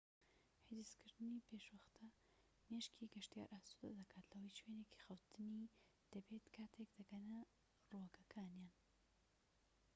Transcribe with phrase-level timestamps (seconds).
[0.67, 2.05] حیجزکردنی پێشوەختە
[2.69, 5.71] مێشكی گەشتیار ئاسودە دەکات لەوەی شوێنێکی خەوتنی
[6.13, 7.39] دەبێت کاتێك دەگەنە
[7.89, 8.69] ڕووگەکەیان